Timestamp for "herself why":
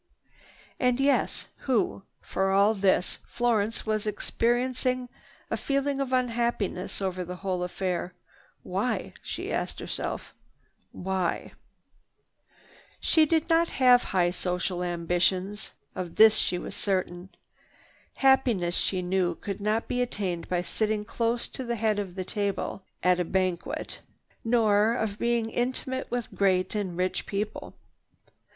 9.79-11.51